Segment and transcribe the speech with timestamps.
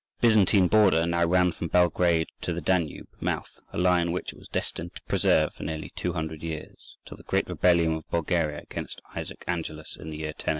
[0.19, 4.39] The Byzantine border now ran from Belgrade to the Danube mouth, a line which it
[4.39, 8.61] was destined to preserve for nearly two hundred years, till the great rebellion of Bulgaria
[8.61, 10.49] against Isaac Angelus in the year 1086.